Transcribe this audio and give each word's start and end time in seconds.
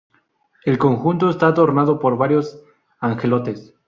El 0.65 0.79
conjunto 0.79 1.29
está 1.29 1.45
adornado 1.45 1.99
por 1.99 2.17
varios 2.17 2.59
angelotes. 2.99 3.75